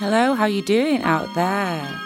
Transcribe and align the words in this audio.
Hello, 0.00 0.34
how 0.34 0.44
you 0.44 0.62
doing 0.62 1.02
out 1.02 1.34
there? 1.34 2.00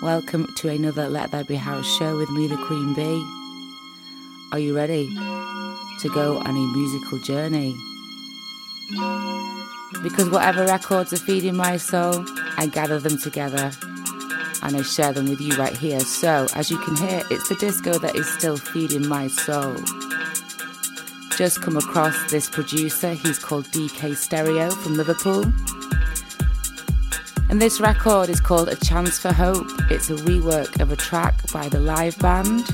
Welcome 0.00 0.50
to 0.56 0.70
another 0.70 1.10
Let 1.10 1.30
There 1.30 1.44
Be 1.44 1.56
House 1.56 1.86
show 1.98 2.16
with 2.16 2.30
me, 2.30 2.46
the 2.46 2.56
Queen 2.56 2.94
B. 2.94 3.02
Are 4.50 4.58
you 4.58 4.74
ready 4.74 5.10
to 5.14 6.08
go 6.14 6.38
on 6.38 6.56
a 6.56 6.74
musical 6.74 7.18
journey? 7.18 7.76
Because 10.02 10.30
whatever 10.30 10.64
records 10.64 11.12
are 11.12 11.18
feeding 11.18 11.54
my 11.54 11.76
soul, 11.76 12.24
I 12.56 12.66
gather 12.66 12.98
them 12.98 13.18
together 13.18 13.72
and 14.62 14.74
I 14.74 14.80
share 14.80 15.12
them 15.12 15.28
with 15.28 15.42
you 15.42 15.54
right 15.56 15.76
here. 15.76 16.00
So, 16.00 16.46
as 16.54 16.70
you 16.70 16.78
can 16.78 16.96
hear, 16.96 17.22
it's 17.30 17.50
the 17.50 17.56
disco 17.56 17.98
that 17.98 18.16
is 18.16 18.26
still 18.26 18.56
feeding 18.56 19.06
my 19.06 19.28
soul. 19.28 19.76
Just 21.36 21.60
come 21.60 21.76
across 21.76 22.30
this 22.30 22.48
producer, 22.48 23.12
he's 23.12 23.38
called 23.38 23.66
DK 23.66 24.16
Stereo 24.16 24.70
from 24.70 24.94
Liverpool. 24.94 25.44
And 27.50 27.62
this 27.62 27.80
record 27.80 28.28
is 28.28 28.40
called 28.40 28.68
A 28.68 28.76
Chance 28.76 29.18
for 29.18 29.32
Hope. 29.32 29.66
It's 29.90 30.10
a 30.10 30.16
rework 30.16 30.80
of 30.80 30.92
a 30.92 30.96
track 30.96 31.34
by 31.50 31.68
the 31.68 31.80
live 31.80 32.18
band. 32.18 32.68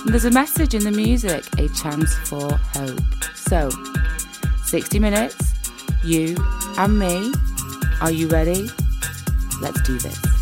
And 0.00 0.08
there's 0.08 0.24
a 0.24 0.30
message 0.30 0.74
in 0.74 0.84
the 0.84 0.92
music, 0.92 1.44
A 1.58 1.68
Chance 1.70 2.14
for 2.28 2.52
Hope. 2.52 3.00
So, 3.34 3.68
60 4.64 5.00
minutes, 5.00 5.36
you 6.04 6.36
and 6.78 6.98
me. 6.98 7.32
Are 8.00 8.12
you 8.12 8.28
ready? 8.28 8.68
Let's 9.60 9.82
do 9.82 9.98
this. 9.98 10.39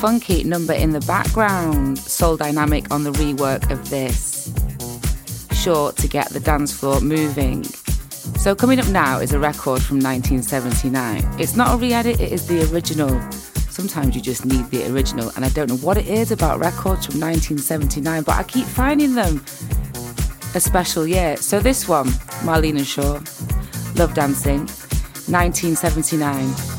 Funky 0.00 0.44
number 0.44 0.72
in 0.72 0.92
the 0.92 1.00
background, 1.00 1.96
Souldynamic 1.96 2.92
on 2.92 3.02
the 3.02 3.10
rework 3.10 3.68
of 3.72 3.90
this. 3.90 4.48
Sure 5.52 5.90
to 5.90 6.06
get 6.06 6.28
the 6.28 6.38
dance 6.38 6.72
floor 6.72 7.00
moving. 7.00 7.64
So, 7.64 8.54
coming 8.54 8.78
up 8.78 8.86
now 8.90 9.18
is 9.18 9.32
a 9.32 9.40
record 9.40 9.82
from 9.82 9.98
1979. 9.98 11.40
It's 11.40 11.56
not 11.56 11.74
a 11.74 11.76
re 11.76 11.92
edit, 11.92 12.20
it 12.20 12.30
is 12.30 12.46
the 12.46 12.72
original. 12.72 13.20
Sometimes 13.70 14.14
you 14.14 14.22
just 14.22 14.46
need 14.46 14.70
the 14.70 14.88
original, 14.92 15.32
and 15.34 15.44
I 15.44 15.48
don't 15.48 15.68
know 15.68 15.78
what 15.78 15.96
it 15.96 16.06
is 16.06 16.30
about 16.30 16.60
records 16.60 17.06
from 17.06 17.18
1979, 17.18 18.22
but 18.22 18.36
I 18.36 18.44
keep 18.44 18.66
finding 18.66 19.16
them 19.16 19.44
a 20.54 20.60
special 20.60 21.08
year. 21.08 21.36
So, 21.38 21.58
this 21.58 21.88
one, 21.88 22.06
Marlena 22.46 22.86
Shaw, 22.86 23.14
Love 23.96 24.14
Dancing, 24.14 24.60
1979. 25.26 26.77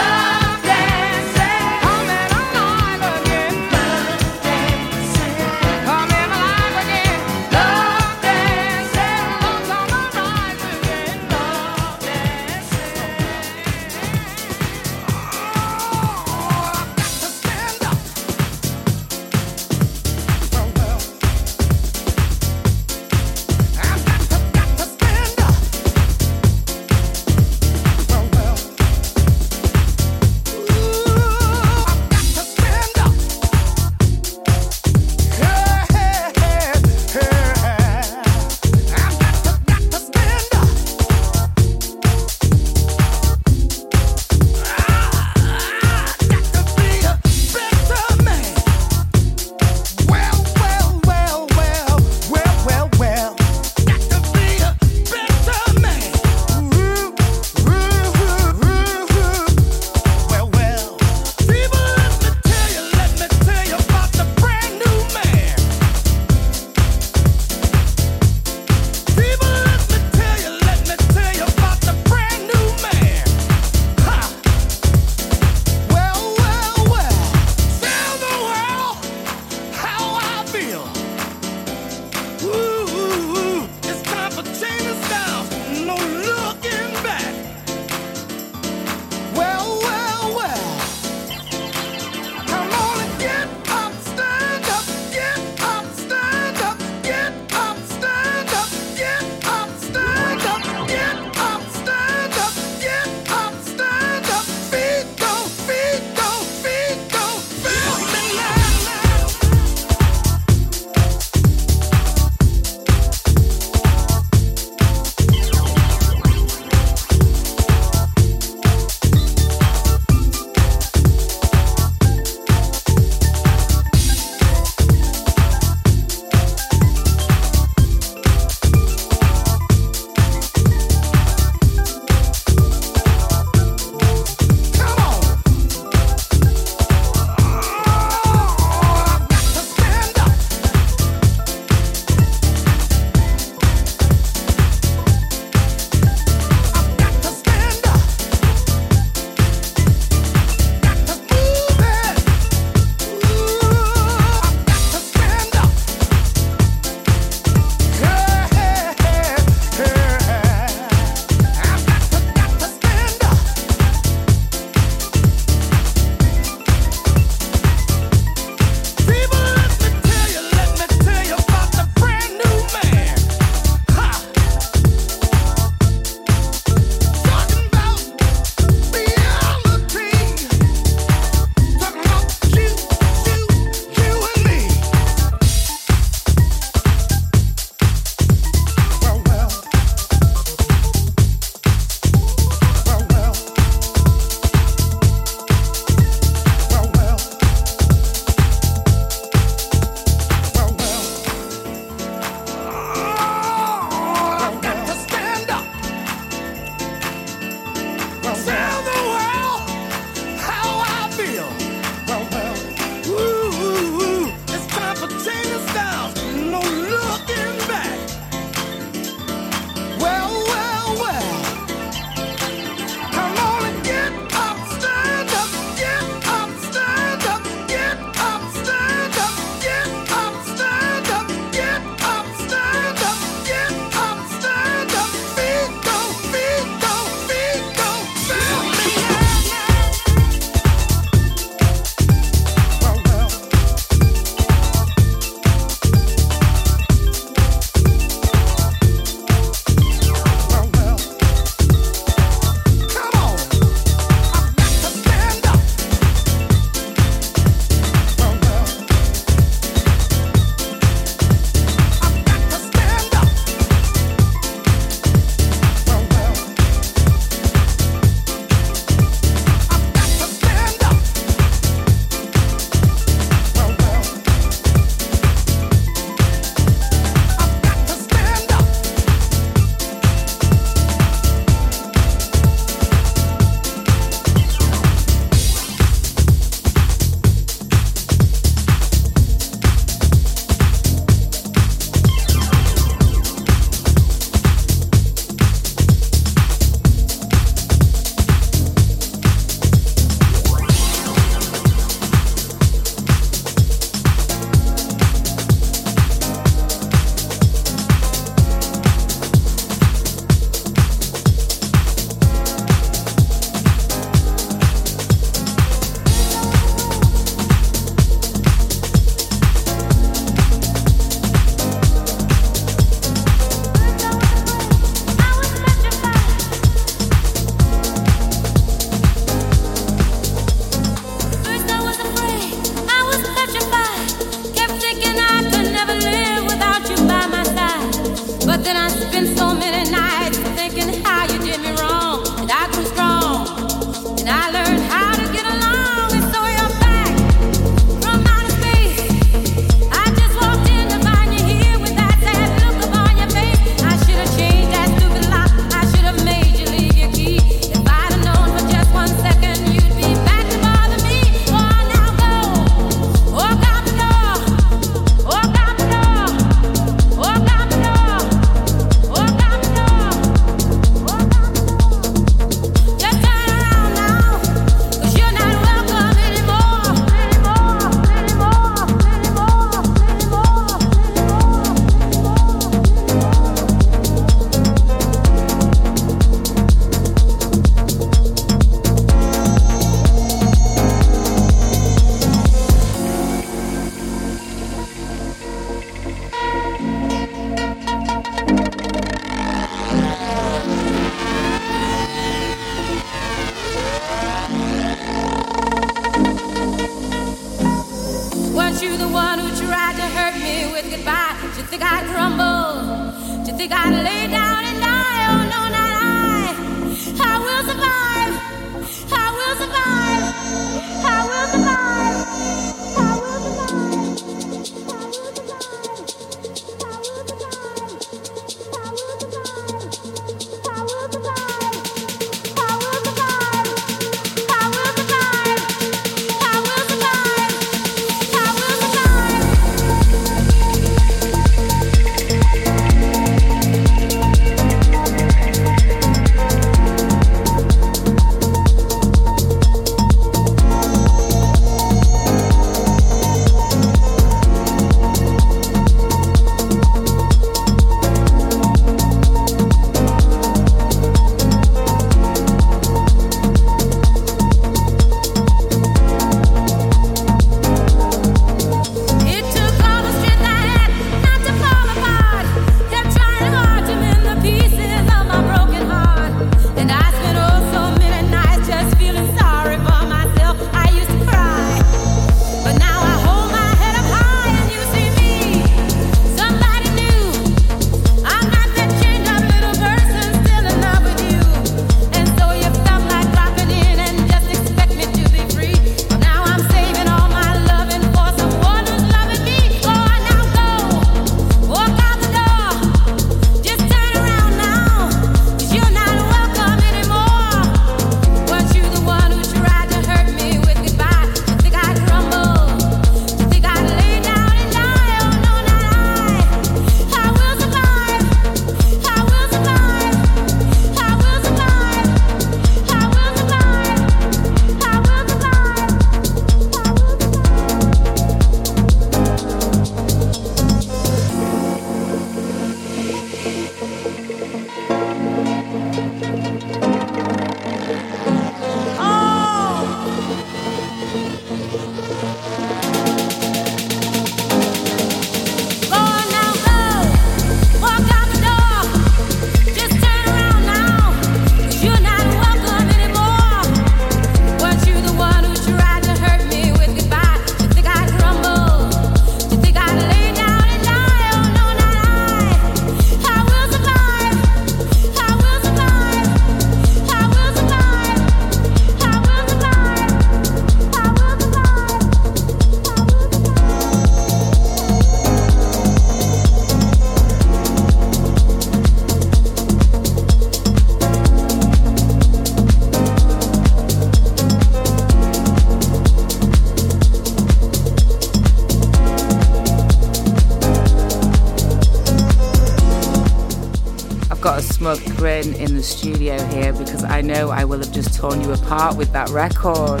The 595.82 595.88
studio 595.88 596.40
here 596.46 596.72
because 596.72 597.02
I 597.02 597.22
know 597.22 597.50
I 597.50 597.64
will 597.64 597.78
have 597.78 597.90
just 597.90 598.14
torn 598.14 598.40
you 598.40 598.52
apart 598.52 598.96
with 598.96 599.12
that 599.14 599.30
record. 599.30 600.00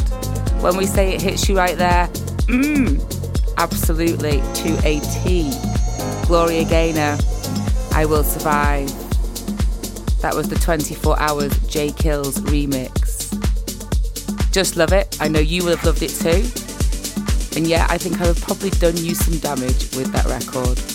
When 0.62 0.76
we 0.76 0.86
say 0.86 1.12
it 1.12 1.20
hits 1.20 1.48
you 1.48 1.56
right 1.56 1.76
there, 1.76 2.06
mmm, 2.46 3.02
absolutely 3.56 4.40
to 4.62 4.86
a 4.86 5.00
T. 5.00 5.50
Gloria 6.28 6.64
Gaynor, 6.66 7.18
I 7.94 8.06
Will 8.06 8.22
Survive. 8.22 8.86
That 10.20 10.36
was 10.36 10.48
the 10.48 10.54
24 10.54 11.18
Hours 11.18 11.52
Jaykill's 11.66 12.38
remix. 12.42 13.32
Just 14.52 14.76
love 14.76 14.92
it. 14.92 15.18
I 15.20 15.26
know 15.26 15.40
you 15.40 15.64
will 15.64 15.74
have 15.74 15.84
loved 15.84 16.02
it 16.04 16.10
too. 16.10 16.46
And 17.58 17.66
yeah, 17.66 17.88
I 17.90 17.98
think 17.98 18.20
I 18.20 18.26
have 18.26 18.40
probably 18.40 18.70
done 18.70 18.96
you 18.98 19.16
some 19.16 19.36
damage 19.38 19.96
with 19.96 20.12
that 20.12 20.26
record. 20.26 20.91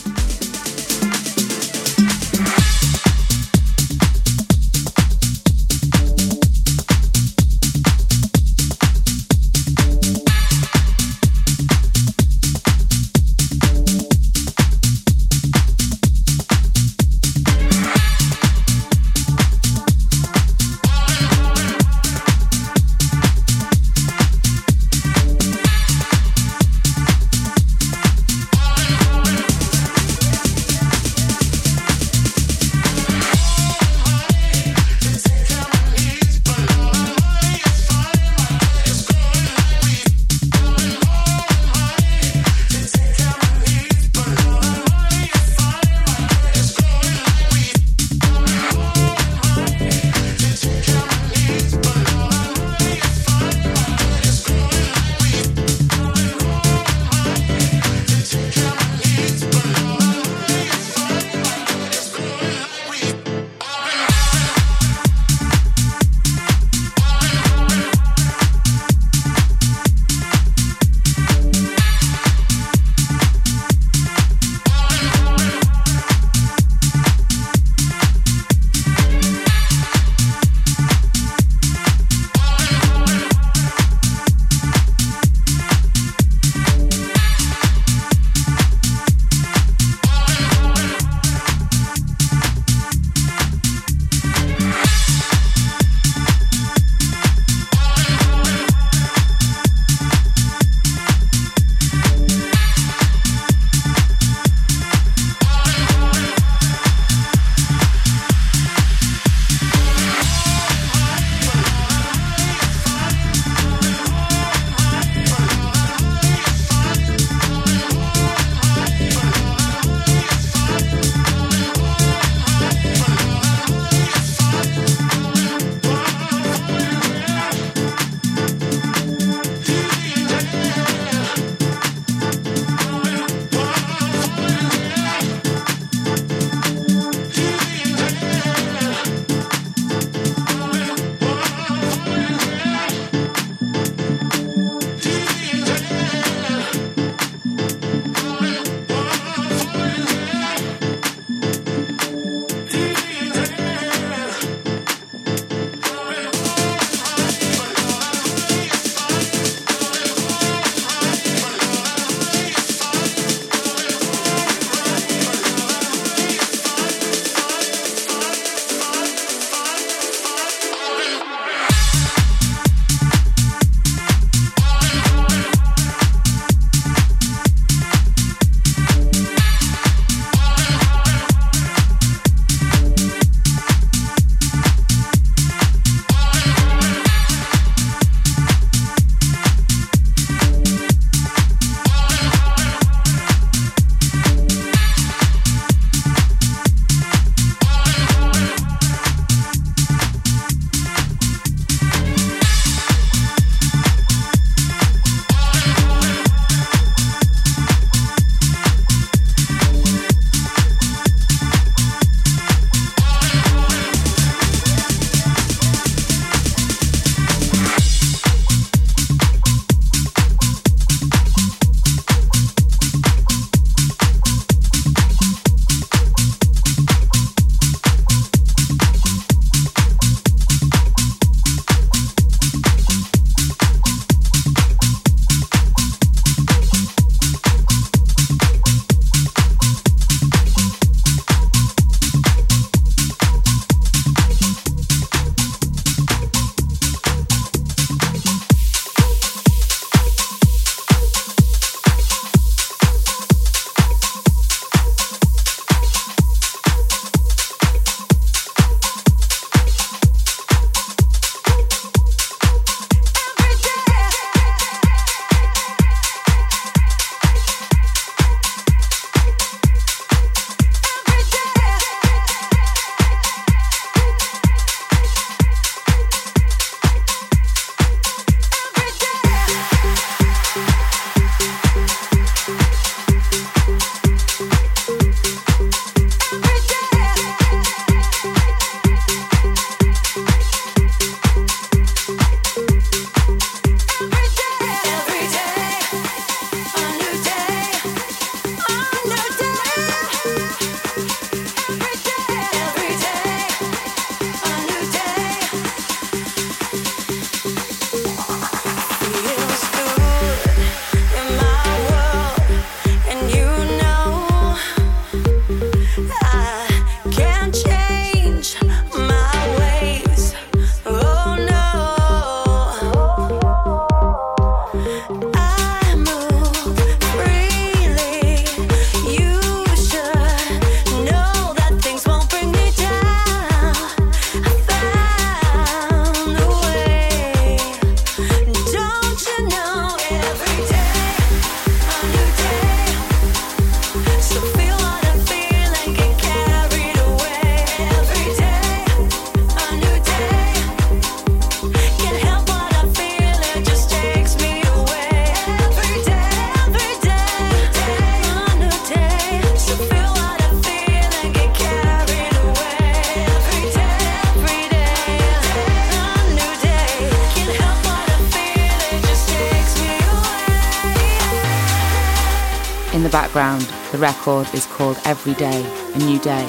Every 375.27 375.39
Day, 375.45 375.91
A 375.93 375.97
New 375.97 376.19
Day, 376.19 376.47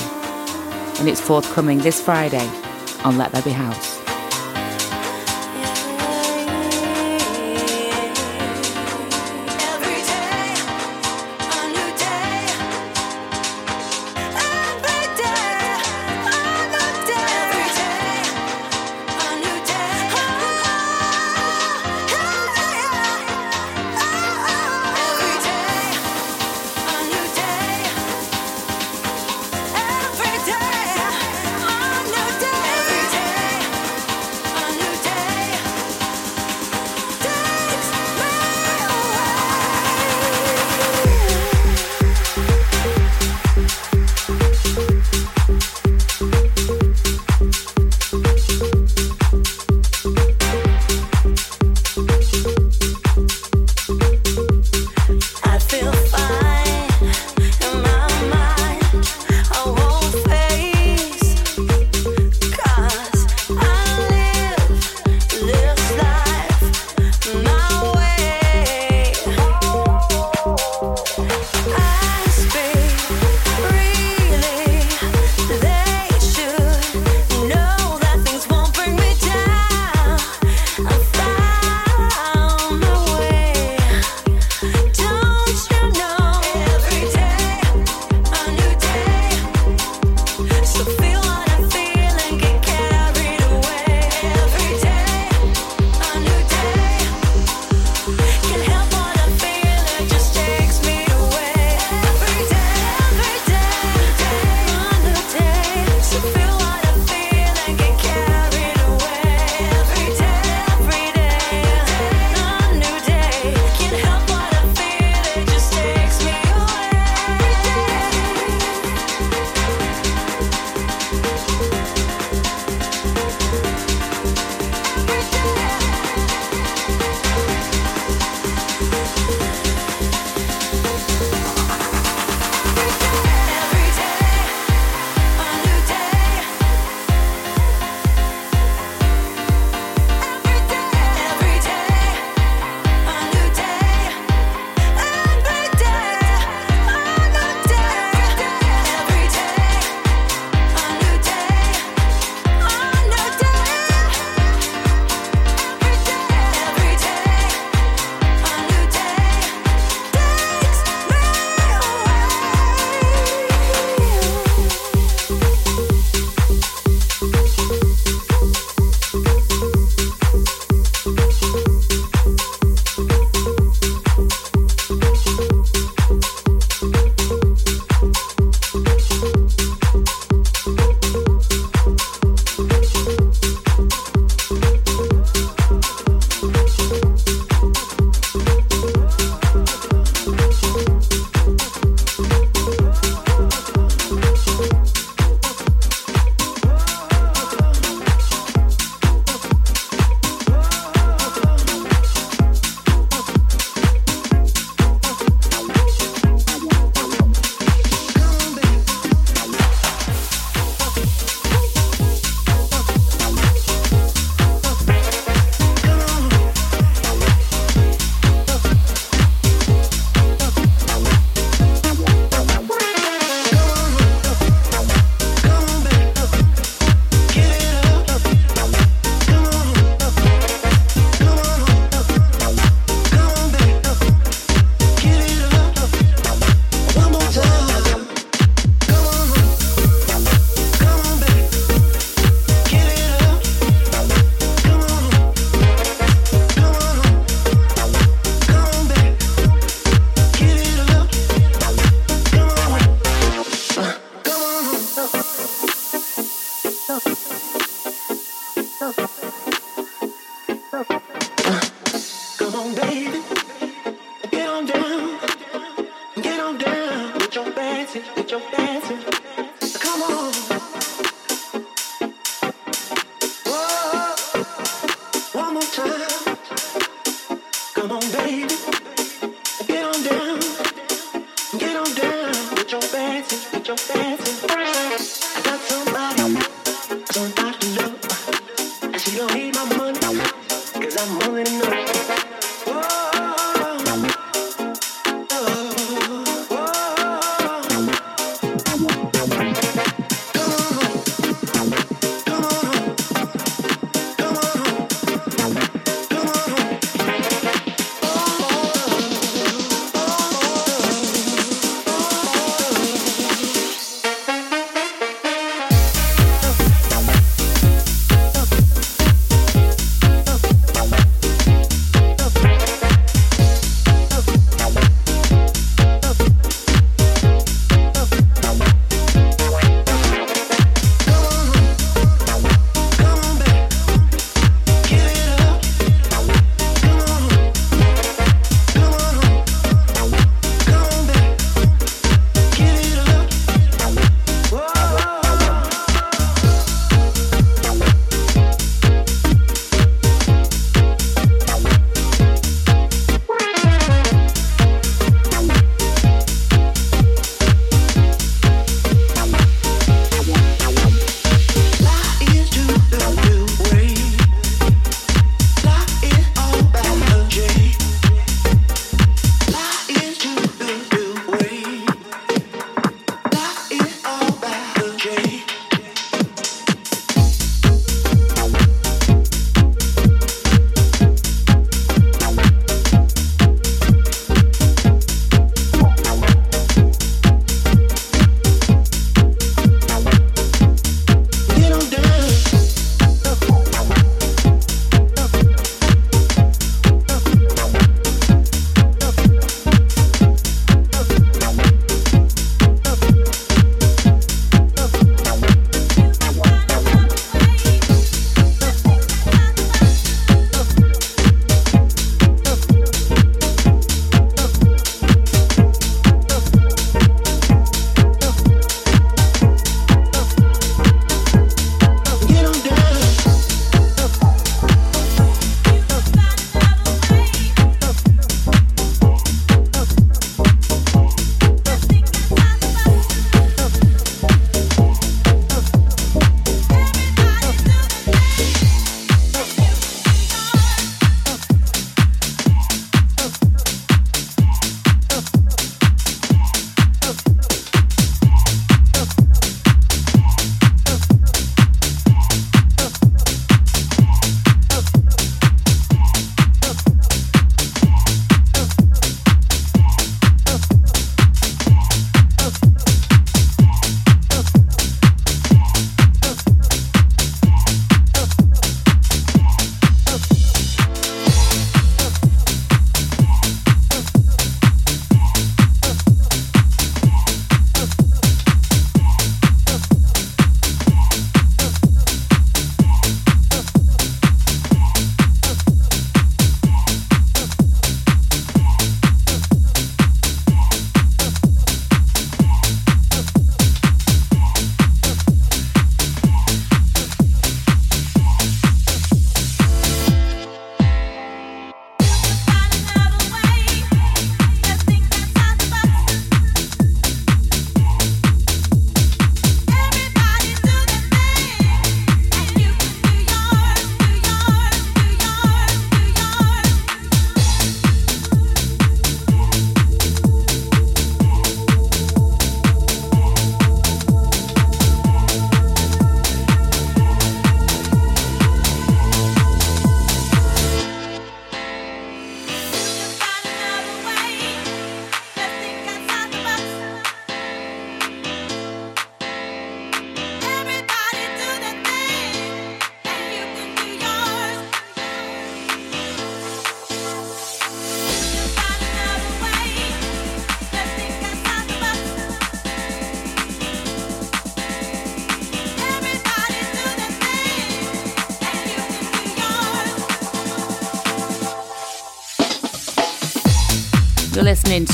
and 1.00 1.08
it's 1.08 1.20
forthcoming 1.20 1.78
this 1.78 2.00
Friday 2.00 2.48
on 3.02 3.18
Let 3.18 3.32
There 3.32 3.42
Be 3.42 3.50
House. 3.50 3.97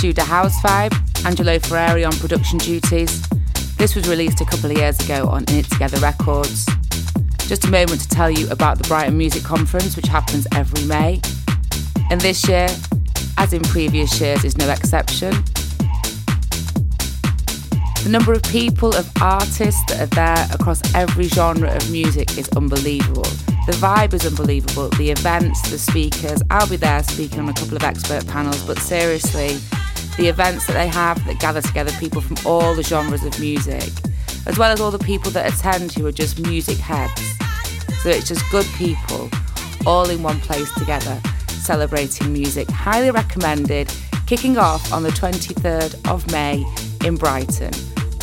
To 0.01 0.13
The 0.13 0.25
House 0.25 0.61
Vibe, 0.61 0.95
Angelo 1.25 1.59
Ferreri 1.59 2.07
on 2.07 2.13
production 2.19 2.59
duties. 2.59 3.23
This 3.77 3.95
was 3.95 4.09
released 4.09 4.41
a 4.41 4.45
couple 4.45 4.71
of 4.71 4.77
years 4.77 4.99
ago 5.01 5.27
on 5.29 5.45
It 5.49 5.65
Together 5.71 5.99
Records. 5.99 6.67
Just 7.49 7.65
a 7.65 7.71
moment 7.71 8.01
to 8.01 8.09
tell 8.09 8.31
you 8.31 8.49
about 8.51 8.79
the 8.79 8.87
Brighton 8.89 9.17
Music 9.17 9.43
Conference, 9.43 9.97
which 9.97 10.07
happens 10.07 10.47
every 10.55 10.85
May. 10.87 11.21
And 12.11 12.21
this 12.21 12.47
year, 12.49 12.69
as 13.39 13.53
in 13.53 13.63
previous 13.63 14.21
years, 14.21 14.45
is 14.45 14.57
no 14.57 14.69
exception. 14.69 15.31
The 18.03 18.11
number 18.11 18.33
of 18.33 18.43
people, 18.43 18.95
of 18.95 19.11
artists 19.23 19.83
that 19.87 20.01
are 20.01 20.15
there 20.15 20.49
across 20.53 20.83
every 20.95 21.25
genre 21.25 21.75
of 21.75 21.91
music 21.91 22.37
is 22.37 22.49
unbelievable. 22.51 23.23
The 23.67 23.77
vibe 23.81 24.13
is 24.13 24.27
unbelievable. 24.27 24.91
The 24.91 25.11
events, 25.11 25.71
the 25.71 25.79
speakers. 25.79 26.43
I'll 26.51 26.69
be 26.69 26.77
there 26.77 27.03
speaking 27.03 27.41
on 27.41 27.49
a 27.49 27.55
couple 27.55 27.77
of 27.77 27.83
expert 27.83 28.27
panels, 28.27 28.63
but 28.67 28.79
seriously, 28.79 29.59
the 30.17 30.29
events 30.29 30.67
that 30.67 30.75
they 30.75 30.89
have 30.89 31.25
that 31.27 31.41
gather 31.41 31.61
together 31.61 31.93
people 31.99 32.21
from 32.21 32.37
all 32.47 32.75
the 32.75 32.83
genres 32.83 33.25
of 33.25 33.39
music, 33.41 33.91
as 34.47 34.59
well 34.59 34.71
as 34.71 34.81
all 34.81 34.91
the 34.91 34.99
people 34.99 35.31
that 35.33 35.53
attend 35.53 35.93
who 35.93 36.07
are 36.07 36.13
just 36.13 36.39
music 36.41 36.79
heads. 36.79 37.21
So 38.03 38.11
it's 38.11 38.29
just 38.29 38.49
good 38.51 38.67
people 38.77 39.31
all 39.87 40.09
in 40.09 40.23
one 40.23 40.41
place 40.41 40.73
together 40.75 41.21
celebrating 41.65 42.33
music. 42.33 42.71
Highly 42.71 43.11
recommended. 43.11 43.93
Kicking 44.27 44.59
off 44.59 44.93
on 44.93 45.03
the 45.03 45.11
23rd 45.11 46.11
of 46.11 46.31
May 46.31 46.65
in 47.07 47.17
Brighton. 47.17 47.73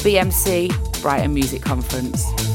BMC 0.03 1.01
Brighton 1.01 1.33
Music 1.33 1.61
Conference. 1.61 2.50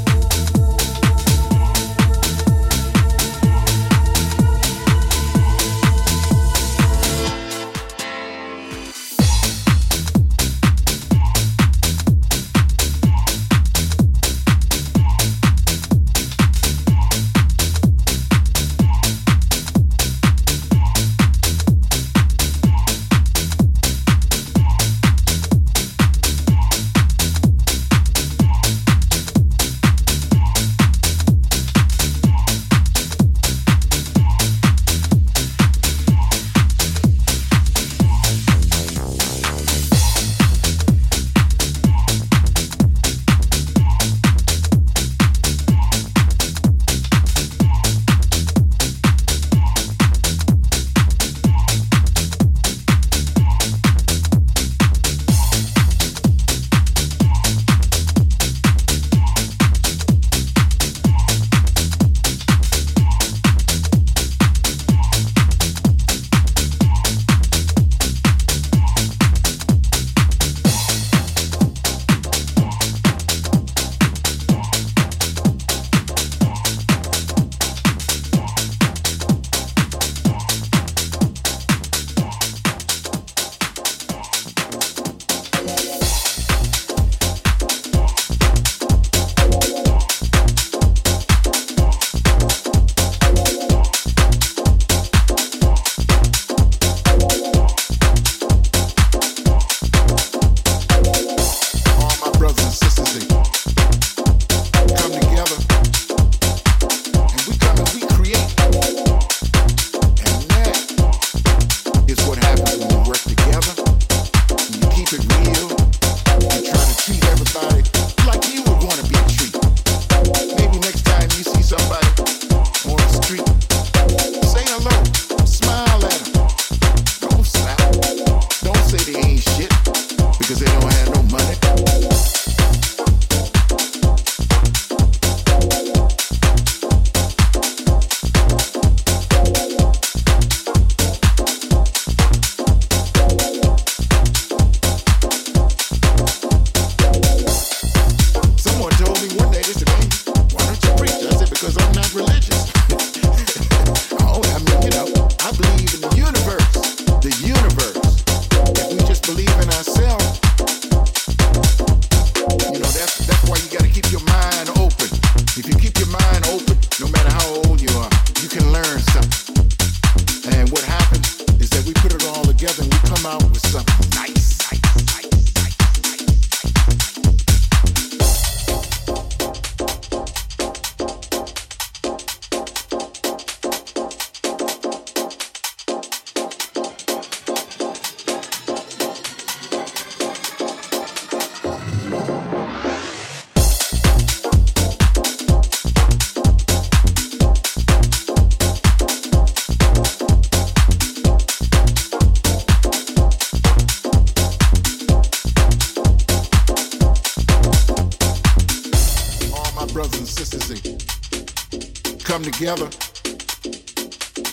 Together 212.58 212.88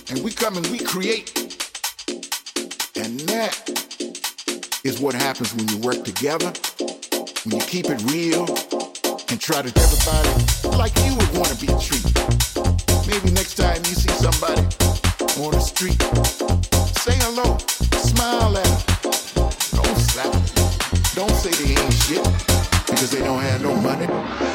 and 0.10 0.22
we 0.24 0.32
come 0.32 0.58
and 0.58 0.68
we 0.68 0.78
create. 0.78 1.32
And 2.98 3.20
that 3.32 3.54
is 4.84 5.00
what 5.00 5.16
happens 5.16 5.56
when 5.56 5.70
you 5.70 5.78
work 5.78 6.04
together, 6.04 6.52
when 7.46 7.62
you 7.62 7.66
keep 7.66 7.86
it 7.90 8.04
real 8.12 8.44
and 9.30 9.40
try 9.40 9.62
to 9.62 9.72
treat 9.72 9.78
everybody 9.80 10.78
like 10.78 10.94
you 11.06 11.16
would 11.16 11.38
want 11.38 11.48
to 11.56 11.60
be 11.60 11.72
treated. 11.80 12.14
Maybe 13.08 13.32
next 13.32 13.56
time 13.56 13.78
you 13.78 13.96
see 13.96 14.12
somebody 14.20 14.64
on 15.40 15.52
the 15.52 15.62
street, 15.62 16.02
say 17.00 17.16
hello, 17.24 17.58
smile 18.04 18.58
at 18.58 18.66
them. 18.66 19.50
Don't 19.80 19.98
slap 19.98 20.32
them. 20.32 20.44
Don't 21.16 21.36
say 21.40 21.52
they 21.64 21.82
ain't 21.82 21.94
shit 21.94 22.24
because 22.86 23.12
they 23.12 23.20
don't 23.20 23.40
have 23.40 23.62
no 23.62 23.74
money. 23.76 24.53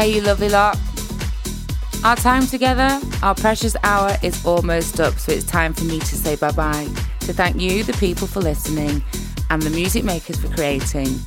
Okay, 0.00 0.14
you 0.14 0.22
lovely 0.22 0.48
lot. 0.48 0.78
Our 2.04 2.16
time 2.16 2.46
together, 2.46 2.98
our 3.22 3.34
precious 3.34 3.76
hour 3.82 4.16
is 4.22 4.46
almost 4.46 4.98
up, 4.98 5.18
so 5.18 5.30
it's 5.30 5.44
time 5.44 5.74
for 5.74 5.84
me 5.84 5.98
to 5.98 6.16
say 6.16 6.36
bye 6.36 6.52
bye. 6.52 6.88
To 7.26 7.34
thank 7.34 7.60
you, 7.60 7.84
the 7.84 7.92
people, 7.92 8.26
for 8.26 8.40
listening, 8.40 9.02
and 9.50 9.60
the 9.60 9.68
music 9.68 10.02
makers 10.02 10.40
for 10.40 10.48
creating, 10.54 11.20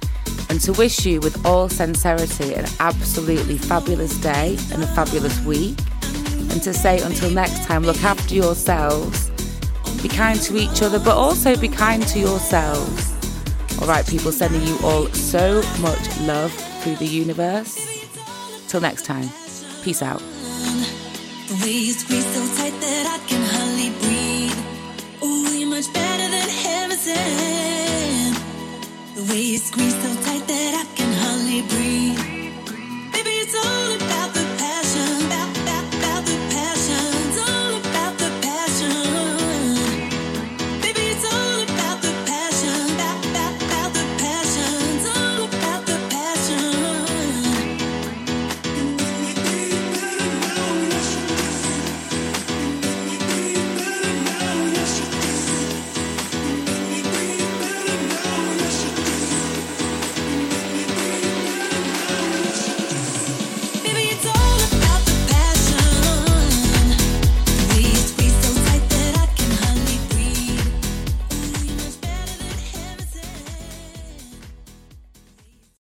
and 0.50 0.60
to 0.62 0.74
wish 0.74 1.06
you 1.06 1.20
with 1.20 1.46
all 1.46 1.70
sincerity 1.70 2.56
an 2.56 2.66
absolutely 2.80 3.60
fabulous 3.60 4.18
day 4.18 4.58
and 4.72 4.82
a 4.82 4.88
fabulous 4.88 5.40
week. 5.46 5.78
And 6.50 6.60
to 6.64 6.74
say 6.74 7.00
until 7.00 7.30
next 7.30 7.66
time, 7.66 7.84
look 7.84 8.04
after 8.04 8.34
yourselves, 8.34 9.30
be 10.02 10.10
kind 10.10 10.42
to 10.42 10.58
each 10.58 10.82
other, 10.82 10.98
but 10.98 11.16
also 11.16 11.56
be 11.56 11.68
kind 11.68 12.02
to 12.08 12.18
yourselves. 12.18 13.14
All 13.80 13.88
right, 13.88 14.08
people, 14.08 14.32
sending 14.32 14.66
you 14.66 14.80
all 14.84 15.06
so 15.10 15.62
much 15.80 16.20
love 16.22 16.52
through 16.82 16.96
the 16.96 17.06
universe. 17.06 17.93
Till 18.74 18.82
next 18.82 19.06
time, 19.06 19.30
peace 19.84 20.02
out. 20.02 20.18
The 20.18 21.56
way 21.64 21.74
you 21.74 21.94
squeeze 21.94 22.26
so 22.26 22.42
tight 22.58 22.74
that 22.82 23.06
I 23.06 23.20
can 23.28 23.44
hardly 23.54 23.92
breathe. 24.02 24.58
It's 33.44 33.54
all 33.54 34.03